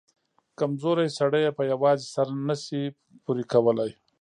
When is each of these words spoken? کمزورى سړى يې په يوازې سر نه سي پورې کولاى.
کمزورى 0.59 1.07
سړى 1.19 1.39
يې 1.45 1.51
په 1.57 1.63
يوازې 1.71 2.05
سر 2.13 2.27
نه 2.47 2.55
سي 2.63 2.81
پورې 3.23 3.43
کولاى. 3.51 3.91